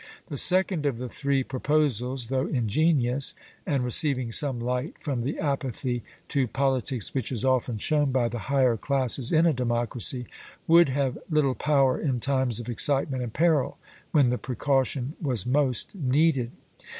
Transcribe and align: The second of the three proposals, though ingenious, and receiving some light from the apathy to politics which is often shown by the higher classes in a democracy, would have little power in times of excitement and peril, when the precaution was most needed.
The 0.29 0.35
second 0.37 0.87
of 0.87 0.97
the 0.97 1.07
three 1.09 1.43
proposals, 1.43 2.29
though 2.29 2.47
ingenious, 2.47 3.35
and 3.67 3.83
receiving 3.83 4.31
some 4.31 4.59
light 4.59 4.95
from 4.99 5.21
the 5.21 5.37
apathy 5.37 6.01
to 6.29 6.47
politics 6.47 7.13
which 7.13 7.31
is 7.31 7.45
often 7.45 7.77
shown 7.77 8.11
by 8.11 8.27
the 8.27 8.39
higher 8.49 8.77
classes 8.77 9.31
in 9.31 9.45
a 9.45 9.53
democracy, 9.53 10.25
would 10.67 10.89
have 10.89 11.19
little 11.29 11.53
power 11.53 11.99
in 12.01 12.19
times 12.19 12.59
of 12.59 12.67
excitement 12.67 13.21
and 13.21 13.33
peril, 13.33 13.77
when 14.11 14.29
the 14.29 14.39
precaution 14.39 15.13
was 15.21 15.45
most 15.45 15.93
needed. 15.93 16.49